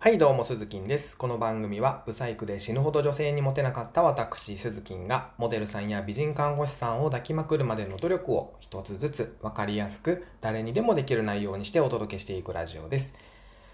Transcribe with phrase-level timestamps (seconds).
[0.00, 1.16] はいどうも、鈴木です。
[1.16, 13.12] この番組は、ブサイクで死ぬほど女性にモテなかった私、鈴木が、モデルさんや美人看護師さんを抱きまくるまでの努力を一つずつ分かりやすく、誰にでもできる内容にしてお届けしていくラジオです。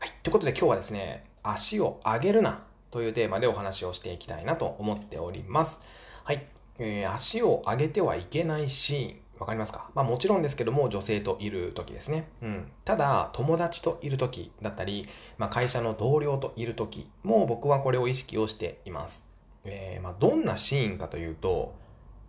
[0.00, 5.78] はい、ということで今日はですね、足を上げるなというテーマでお話をしていきたいなと思っております。
[6.24, 6.48] はい、
[6.80, 9.20] えー、足を上げてはいけないシーン。
[9.38, 9.90] わかりますか？
[9.94, 12.28] まあもちろんですけども、女性といる時ですね。
[12.42, 12.72] うん。
[12.84, 19.26] ただ、友達といる時だったり、まあ会社の同僚といる時も僕はこれを意識をしています。
[19.64, 21.74] えー、まあどんなシーンかというと、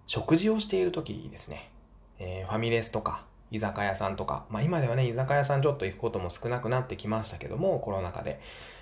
[0.08, 1.72] 食事をしている時ですね。
[2.20, 8.40] えー、ファミレスとか、居酒屋さんとか、まあ今ではね、居酒屋さんちょっと行くことも少なくなってきましたけども、コロナ禍で。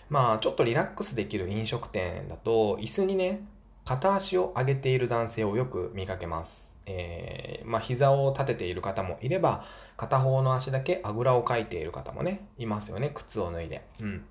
[0.09, 3.41] まあちょっとリラックスできる飲食店だと、椅子にね、
[3.85, 6.66] 片足を上げている男性をよく見かけます。
[6.87, 9.65] えー、まあ、膝を立てている方もいれば、
[9.97, 13.11] 片方の足だけあぐらをかいている方もね、いますよね。
[13.13, 13.83] 靴を脱いで。
[14.01, 14.25] うん。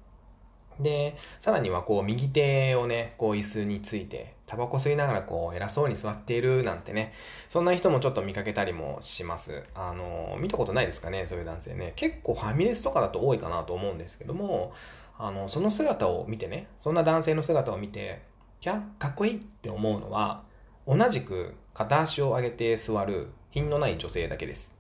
[0.81, 7.13] で、さらにはこう、右手をね、こう椅子について、タバコ吸いながらこう、偉そうに座っているなんてね、
[7.49, 9.63] そんな人もちょっと見かけたりもします。
[9.75, 11.93] あの、見たことないですかね、そういう男性ね。
[11.97, 14.73] 結構ファミレスとかだと多いかなと思うんですけども、
[15.19, 18.23] あの、その姿を見てね、そんな男性の姿を見て、
[18.61, 20.43] キャかっこいいって思うのは、
[20.87, 24.73] 同じく片足を上げて座る品のない女性だけです。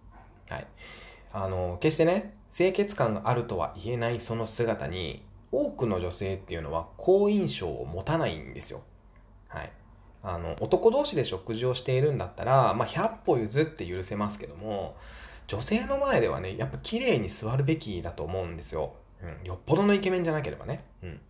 [0.48, 0.66] はい。
[1.30, 5.22] あの、決してね、清潔感があるとは言えないその姿に、
[5.53, 8.80] 多くの女性っていうのは好印象を持たないんですよ。
[9.48, 9.72] はい。
[10.22, 14.97] あの、男同士で食事をしているんだったら、まあ、100歩譲って許せますけども、
[15.48, 18.94] 女性の前ではね、やっぱ綺麗に座るべきだと思うんですよ。
[19.22, 19.47] うん。
[19.47, 20.83] よっぽどのイケメンじゃなければね。
[21.03, 21.20] うん。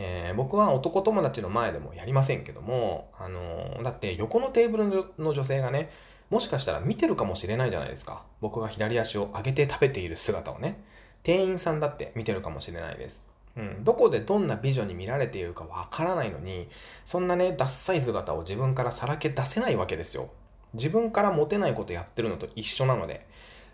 [0.00, 5.90] えー、僕は男友達の前でもやりませんけども、あのー、だって横のテーブルの女性がね、
[6.30, 8.22] もしかしたら見てるかもしれないじゃないですか。
[8.40, 10.80] 僕が左足を上げて食べている姿をね。
[11.24, 13.22] 店員さんだって見てるかもしれないです。
[13.56, 16.68] うん、どこでどんな美女に見られているかわからないのに、
[17.04, 20.28] そんなね、ダッサい姿を自分からさらけ出せないわけですよ。
[20.74, 23.26] 自分からモテないことやってるのと一緒なので、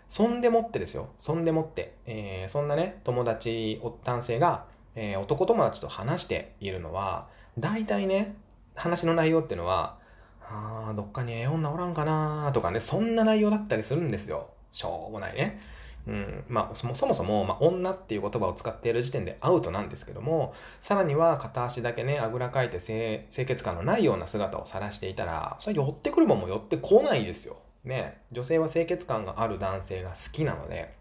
[0.07, 1.09] そんでもってですよ。
[1.19, 7.27] そんでもって、えー、そんなね、友達、男性が、えー、男友達と話しているのは、
[7.59, 8.35] 大体ね、
[8.75, 9.97] 話の内容っていうのは、
[10.41, 14.49] あー、どっかにええ女おらんかなーとかね、そんな内容だったりするんですよ。
[14.71, 15.59] しょうもないね。
[16.07, 27.57] うん、まあ、そもそもそも、まあ、女っていう言葉を使っている時点でアウトなんですけども、さらには片足だけね、あぐらかいて清潔感のないような姿を晒していたら、それ寄ってくるもんも寄ってこないですよ。
[27.83, 28.21] ね。
[28.31, 30.93] 女性は清潔感がある男性が好きなので、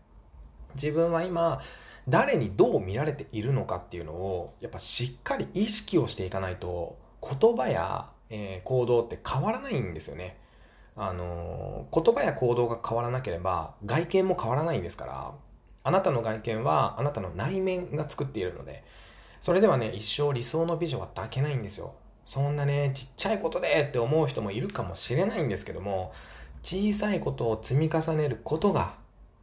[0.75, 1.61] 自分は今、
[2.09, 10.37] 誰にどう見られているのかっていうのを、やっぱしっかり意識をしていかないと、言葉や、えー、行動って変わらないんですよね。
[10.97, 15.33] あのー、言葉や行動が変わらなければ、外見も変わらないんですから、
[15.83, 18.85] あなたの外見はあなたの内面が作っているので、
[19.41, 21.95] それではね、一生理想の美女は抱けないんですよ。
[22.25, 26.13] そんなね、ちっちゃいことでって思う人もいるかもしれないんですけども、
[26.63, 28.95] 小さいことを積み重ねることが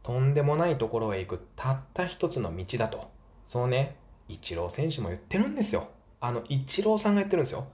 [0.02, 3.10] とんでもないところへ行くたった一つの道だと。
[3.46, 3.96] そうね、
[4.28, 5.88] イチロー選手も言ってるんですよ。
[6.20, 7.66] あの、イチローさんが言ってるんですよ。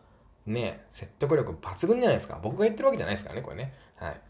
[0.47, 2.41] ね説得力抜群じゃないですか。
[2.43, 3.75] 僕が言ってるわけじゃないですからね、これね。
[3.97, 4.21] はい。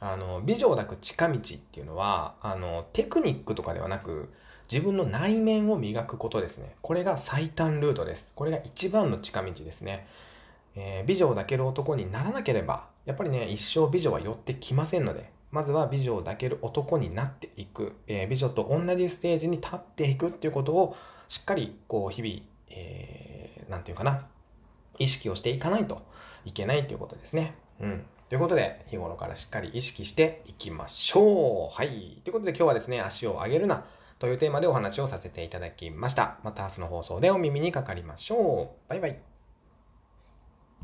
[0.00, 4.30] あの、美女を抱く近道っていうのは、あの、テクニックとかではなく、
[4.70, 6.74] 自分の内面を磨くことですね。
[6.80, 8.26] これが最短ルートです。
[8.34, 10.06] これが一番の近道ですね。
[10.76, 20.96] えー、美女を抱ける男にならなければ、やっぱりね、一生美女は寄ってきませんので、まずは美女を抱ける男になっていく、えー、美女と同じステージに立っていくっていうことを
[21.28, 24.26] しっかりこう日々、えー、なんていうかな、
[24.98, 26.02] 意識をしていかないと
[26.44, 27.54] いけないということですね。
[27.80, 28.04] うん。
[28.28, 31.74] ということで、日頃からしっかり意識していきましょう。
[31.74, 32.20] はい。
[32.24, 33.84] ということで今日はですね、足を上げるな
[34.18, 36.38] というテーマでお話をさせていただきました。
[36.42, 38.90] また明日の放送でお耳にかかりましょう。
[38.90, 39.33] バイバイ。